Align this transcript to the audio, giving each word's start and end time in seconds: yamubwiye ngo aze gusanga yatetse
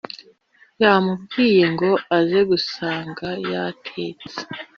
yamubwiye 0.81 1.63
ngo 1.73 1.89
aze 2.17 2.39
gusanga 2.49 3.27
yatetse 3.51 4.39